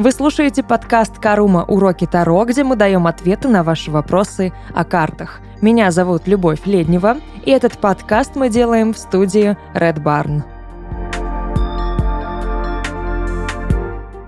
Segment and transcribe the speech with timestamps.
[0.00, 1.62] Вы слушаете подкаст «Карума.
[1.62, 5.42] Уроки Таро», где мы даем ответы на ваши вопросы о картах.
[5.60, 10.42] Меня зовут Любовь Леднева, и этот подкаст мы делаем в студии Red Barn.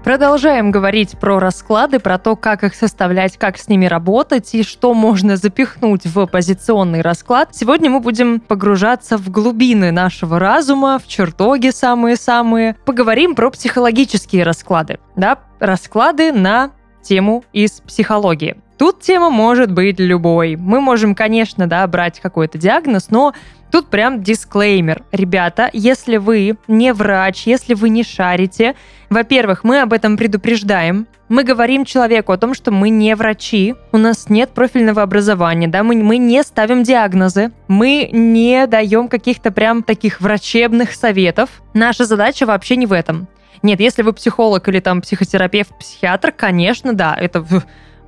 [0.04, 4.94] Продолжаем говорить про расклады, про то, как их составлять, как с ними работать и что
[4.94, 7.50] можно запихнуть в позиционный расклад.
[7.52, 12.74] Сегодня мы будем погружаться в глубины нашего разума, в чертоги самые-самые.
[12.84, 14.98] Поговорим про психологические расклады.
[15.14, 18.56] Да, расклады на тему из психологии.
[18.82, 20.56] Тут тема может быть любой.
[20.56, 23.32] Мы можем, конечно, да, брать какой-то диагноз, но
[23.70, 25.04] Тут прям дисклеймер.
[25.12, 28.74] Ребята, если вы не врач, если вы не шарите,
[29.08, 31.06] во-первых, мы об этом предупреждаем.
[31.28, 35.84] Мы говорим человеку о том, что мы не врачи, у нас нет профильного образования, да,
[35.84, 41.62] мы, мы не ставим диагнозы, мы не даем каких-то прям таких врачебных советов.
[41.72, 43.28] Наша задача вообще не в этом.
[43.62, 47.46] Нет, если вы психолог или там психотерапевт, психиатр, конечно, да, это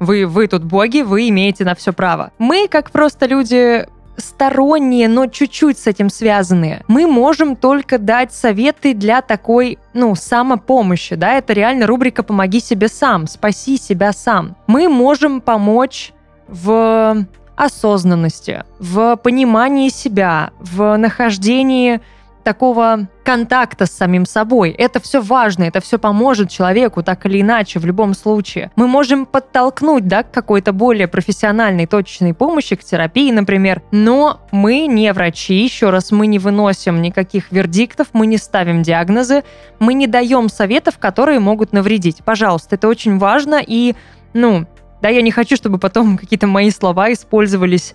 [0.00, 2.32] вы, вы тут боги, вы имеете на все право.
[2.38, 6.84] Мы, как просто люди, сторонние, но чуть-чуть с этим связанные.
[6.88, 12.88] Мы можем только дать советы для такой, ну, самопомощи, да, это реально рубрика «Помоги себе
[12.88, 14.56] сам», «Спаси себя сам».
[14.66, 16.12] Мы можем помочь
[16.48, 22.00] в осознанности, в понимании себя, в нахождении
[22.44, 24.70] такого контакта с самим собой.
[24.70, 28.70] Это все важно, это все поможет человеку так или иначе в любом случае.
[28.76, 34.86] Мы можем подтолкнуть да, к какой-то более профессиональной точечной помощи, к терапии, например, но мы
[34.86, 39.42] не врачи, еще раз, мы не выносим никаких вердиктов, мы не ставим диагнозы,
[39.78, 42.18] мы не даем советов, которые могут навредить.
[42.24, 43.94] Пожалуйста, это очень важно и,
[44.34, 44.66] ну,
[45.00, 47.94] да, я не хочу, чтобы потом какие-то мои слова использовались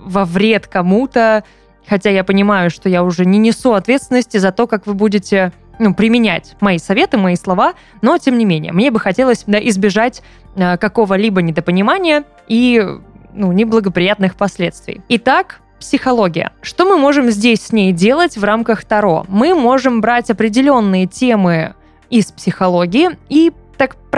[0.00, 1.44] во вред кому-то,
[1.88, 5.94] Хотя я понимаю, что я уже не несу ответственности за то, как вы будете ну,
[5.94, 10.22] применять мои советы, мои слова, но тем не менее, мне бы хотелось да, избежать
[10.56, 12.84] э, какого-либо недопонимания и
[13.32, 15.00] ну, неблагоприятных последствий.
[15.08, 16.52] Итак, психология.
[16.60, 19.24] Что мы можем здесь с ней делать в рамках Таро?
[19.28, 21.74] Мы можем брать определенные темы
[22.10, 23.52] из психологии и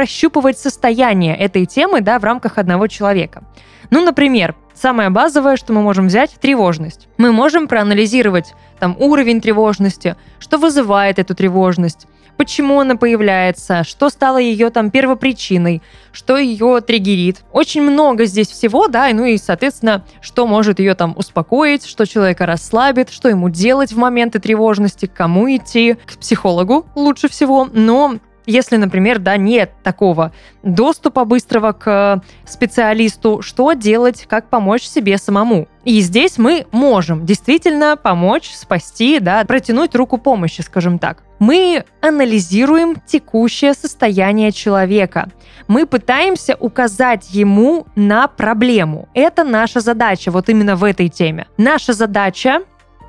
[0.01, 3.45] прощупывать состояние этой темы да, в рамках одного человека.
[3.91, 7.09] Ну, например, Самое базовое, что мы можем взять, тревожность.
[7.19, 12.07] Мы можем проанализировать там уровень тревожности, что вызывает эту тревожность,
[12.39, 17.43] почему она появляется, что стало ее там первопричиной, что ее триггерит.
[17.53, 22.47] Очень много здесь всего, да, ну и, соответственно, что может ее там успокоить, что человека
[22.47, 28.15] расслабит, что ему делать в моменты тревожности, к кому идти, к психологу лучше всего, но
[28.51, 35.69] если, например, да, нет такого доступа быстрого к специалисту, что делать, как помочь себе самому.
[35.85, 41.23] И здесь мы можем действительно помочь, спасти, да, протянуть руку помощи, скажем так.
[41.39, 45.31] Мы анализируем текущее состояние человека.
[45.69, 49.09] Мы пытаемся указать ему на проблему.
[49.15, 51.47] Это наша задача вот именно в этой теме.
[51.57, 52.61] Наша задача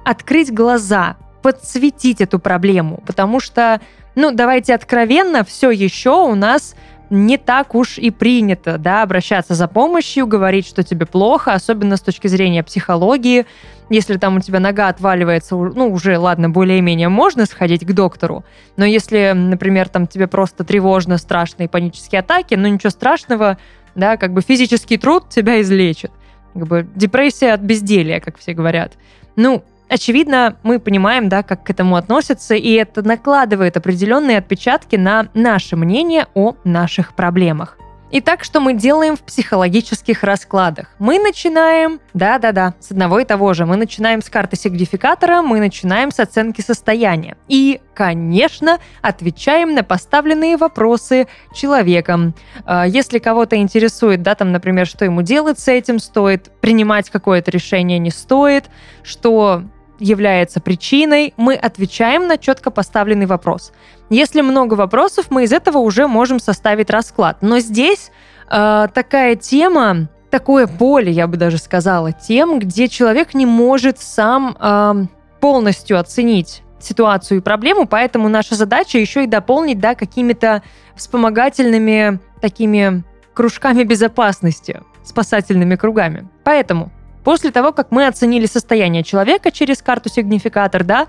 [0.05, 3.81] открыть глаза, подсветить эту проблему, потому что
[4.15, 6.75] ну, давайте откровенно, все еще у нас
[7.11, 12.01] не так уж и принято, да, обращаться за помощью, говорить, что тебе плохо, особенно с
[12.01, 13.45] точки зрения психологии.
[13.89, 18.45] Если там у тебя нога отваливается, ну, уже, ладно, более-менее можно сходить к доктору,
[18.77, 23.57] но если, например, там тебе просто тревожно, страшные панические атаки, ну, ничего страшного,
[23.93, 26.11] да, как бы физический труд тебя излечит.
[26.53, 28.93] Как бы депрессия от безделия, как все говорят.
[29.35, 35.27] Ну, очевидно, мы понимаем, да, как к этому относятся, и это накладывает определенные отпечатки на
[35.33, 37.77] наше мнение о наших проблемах.
[38.13, 40.87] Итак, что мы делаем в психологических раскладах?
[40.99, 43.65] Мы начинаем, да-да-да, с одного и того же.
[43.65, 47.37] Мы начинаем с карты сигнификатора, мы начинаем с оценки состояния.
[47.47, 52.33] И, конечно, отвечаем на поставленные вопросы человеком.
[52.65, 57.49] А, если кого-то интересует, да, там, например, что ему делать с этим, стоит принимать какое-то
[57.49, 58.65] решение, не стоит,
[59.03, 59.63] что
[60.01, 63.71] является причиной, мы отвечаем на четко поставленный вопрос.
[64.09, 67.37] Если много вопросов, мы из этого уже можем составить расклад.
[67.41, 68.11] Но здесь
[68.49, 74.57] э, такая тема, такое поле, я бы даже сказала, тем, где человек не может сам
[74.59, 75.05] э,
[75.39, 80.63] полностью оценить ситуацию и проблему, поэтому наша задача еще и дополнить да, какими-то
[80.95, 83.03] вспомогательными такими
[83.33, 86.27] кружками безопасности, спасательными кругами.
[86.43, 86.91] Поэтому
[87.23, 91.07] После того, как мы оценили состояние человека через карту сигнификатор, да,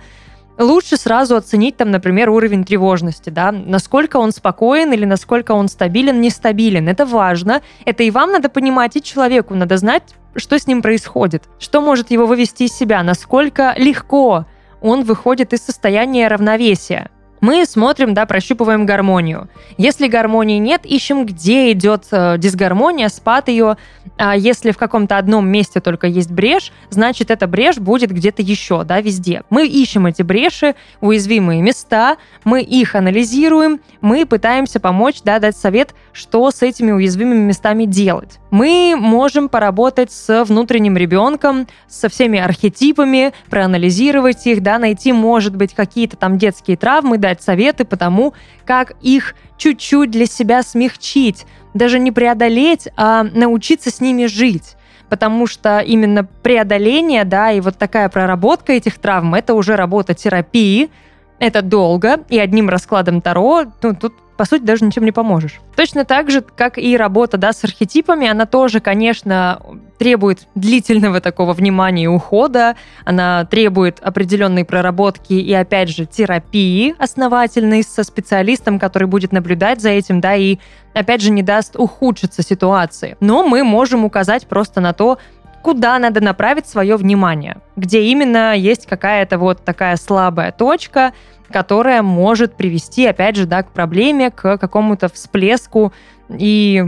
[0.59, 6.21] лучше сразу оценить там, например, уровень тревожности, да, насколько он спокоен или насколько он стабилен,
[6.21, 6.89] нестабилен.
[6.89, 7.63] Это важно.
[7.85, 12.11] Это и вам надо понимать, и человеку надо знать, что с ним происходит, что может
[12.11, 14.47] его вывести из себя, насколько легко
[14.81, 17.11] он выходит из состояния равновесия.
[17.43, 19.49] Мы смотрим, да, прощупываем гармонию.
[19.77, 23.77] Если гармонии нет, ищем, где идет э, дисгармония, спад ее.
[24.17, 28.85] А если в каком-то одном месте только есть брешь, значит, эта брешь будет где-то еще,
[28.85, 29.43] да, везде.
[29.51, 35.97] Мы ищем эти бреши, уязвимые места, мы их анализируем, мы пытаемся помочь, да, дать совет,
[36.13, 38.39] что с этими уязвимыми местами делать.
[38.53, 45.75] Мы можем поработать с внутренним ребенком, со всеми архетипами, проанализировать их, да, найти, может быть,
[45.75, 48.35] какие-то там детские травмы, дать советы по тому,
[48.65, 54.77] как их чуть-чуть для себя смягчить, даже не преодолеть, а научиться с ними жить.
[55.09, 60.91] Потому что именно преодоление, да, и вот такая проработка этих травм, это уже работа терапии,
[61.39, 65.61] это долго, и одним раскладом Таро, ну, тут по сути, даже ничем не поможешь.
[65.77, 69.63] Точно так же, как и работа да, с архетипами, она тоже, конечно,
[69.99, 72.75] требует длительного такого внимания и ухода,
[73.05, 79.91] она требует определенной проработки и, опять же, терапии основательной со специалистом, который будет наблюдать за
[79.91, 80.59] этим, да, и,
[80.93, 83.17] опять же, не даст ухудшиться ситуации.
[83.21, 85.19] Но мы можем указать просто на то,
[85.63, 91.13] куда надо направить свое внимание, где именно есть какая-то вот такая слабая точка,
[91.51, 95.93] которая может привести, опять же, да, к проблеме, к какому-то всплеску
[96.29, 96.85] и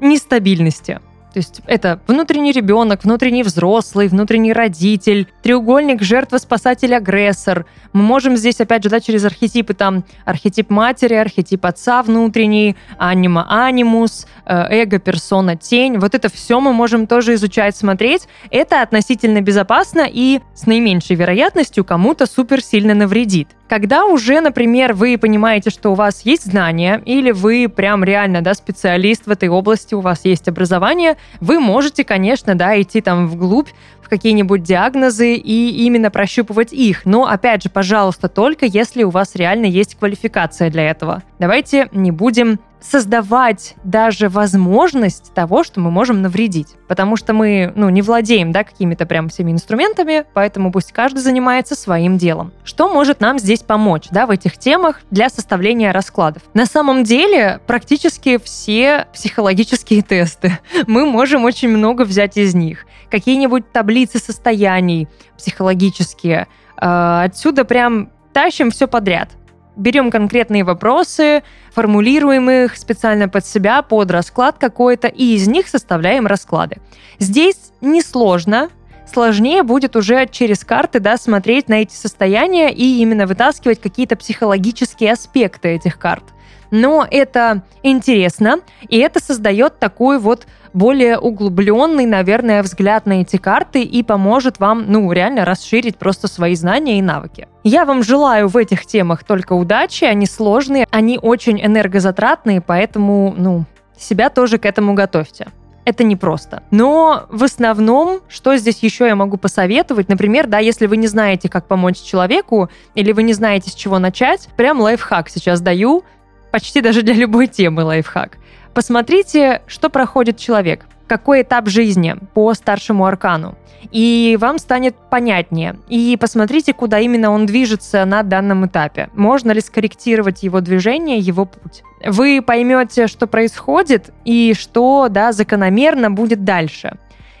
[0.00, 1.00] нестабильности.
[1.32, 7.66] То есть это внутренний ребенок, внутренний взрослый, внутренний родитель, треугольник жертва, спасатель, агрессор.
[7.92, 13.46] Мы можем здесь, опять же, да, через архетипы, там, архетип матери, архетип отца внутренний, анима,
[13.48, 15.98] анимус, э, эго, персона, тень.
[15.98, 18.26] Вот это все мы можем тоже изучать, смотреть.
[18.50, 23.48] Это относительно безопасно и с наименьшей вероятностью кому-то супер сильно навредит.
[23.70, 28.54] Когда уже, например, вы понимаете, что у вас есть знания, или вы прям реально, да,
[28.54, 33.68] специалист в этой области, у вас есть образование, вы можете, конечно, да, идти там вглубь,
[34.02, 37.06] в какие-нибудь диагнозы и именно прощупывать их.
[37.06, 41.22] Но, опять же, пожалуйста, только если у вас реально есть квалификация для этого.
[41.38, 46.68] Давайте не будем создавать даже возможность того, что мы можем навредить.
[46.88, 51.74] Потому что мы, ну, не владеем, да, какими-то прям всеми инструментами, поэтому пусть каждый занимается
[51.74, 52.52] своим делом.
[52.64, 56.42] Что может нам здесь помочь, да, в этих темах для составления раскладов?
[56.54, 60.58] На самом деле, практически все психологические тесты.
[60.86, 62.86] Мы можем очень много взять из них.
[63.10, 66.48] Какие-нибудь таблицы состояний психологические.
[66.76, 69.30] А, отсюда прям тащим все подряд
[69.76, 76.26] берем конкретные вопросы, формулируем их специально под себя, под расклад какой-то, и из них составляем
[76.26, 76.78] расклады.
[77.18, 78.70] Здесь несложно,
[79.10, 85.12] сложнее будет уже через карты да, смотреть на эти состояния и именно вытаскивать какие-то психологические
[85.12, 86.24] аспекты этих карт–
[86.70, 93.82] но это интересно, и это создает такой вот более углубленный, наверное, взгляд на эти карты
[93.82, 97.48] и поможет вам, ну, реально расширить просто свои знания и навыки.
[97.64, 103.64] Я вам желаю в этих темах только удачи, они сложные, они очень энергозатратные, поэтому, ну,
[103.98, 105.48] себя тоже к этому готовьте
[105.84, 106.62] это непросто.
[106.70, 111.48] Но в основном, что здесь еще я могу посоветовать, например, да, если вы не знаете,
[111.48, 116.04] как помочь человеку, или вы не знаете, с чего начать, прям лайфхак сейчас даю,
[116.50, 118.38] почти даже для любой темы лайфхак.
[118.74, 123.56] Посмотрите, что проходит человек, какой этап жизни по старшему аркану.
[123.90, 125.76] И вам станет понятнее.
[125.88, 129.08] И посмотрите, куда именно он движется на данном этапе.
[129.14, 131.82] Можно ли скорректировать его движение, его путь.
[132.04, 136.96] Вы поймете, что происходит и что да, закономерно будет дальше.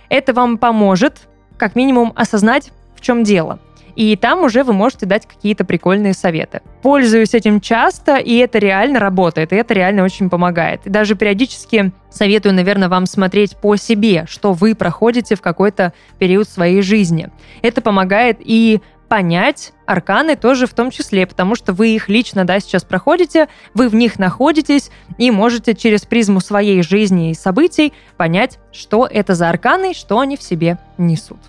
[0.08, 3.60] Это вам поможет, как минимум, осознать, в чем дело–
[4.00, 6.62] и там уже вы можете дать какие-то прикольные советы.
[6.80, 10.86] Пользуюсь этим часто, и это реально работает, и это реально очень помогает.
[10.86, 16.48] И даже периодически советую, наверное, вам смотреть по себе, что вы проходите в какой-то период
[16.48, 17.28] своей жизни.
[17.60, 18.80] Это помогает и
[19.10, 23.90] понять арканы тоже в том числе, потому что вы их лично, да, сейчас проходите, вы
[23.90, 29.50] в них находитесь и можете через призму своей жизни и событий понять, что это за
[29.50, 31.40] арканы, что они в себе несут.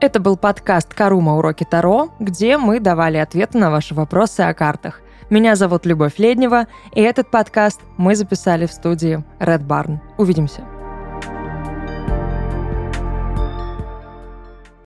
[0.00, 1.36] Это был подкаст «Карума.
[1.36, 5.00] Уроки Таро», где мы давали ответы на ваши вопросы о картах.
[5.28, 9.98] Меня зовут Любовь Леднева, и этот подкаст мы записали в студии Red Barn.
[10.16, 10.77] Увидимся.